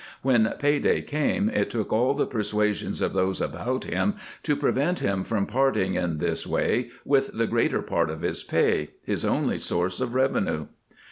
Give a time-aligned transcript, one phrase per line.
[0.23, 4.97] "When pay day came, it took aU the persuasion of those about him to prevent
[4.97, 9.59] him from parting in this way with the greater part of his pay, his only
[9.59, 10.65] source of revenue.